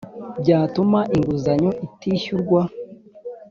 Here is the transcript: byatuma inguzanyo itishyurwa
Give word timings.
byatuma 0.41 0.99
inguzanyo 1.15 1.71
itishyurwa 1.85 2.61